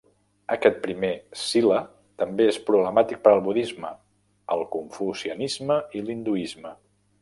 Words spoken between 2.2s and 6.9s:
també és problemàtic per al budisme, el confucianisme i l'hinduisme.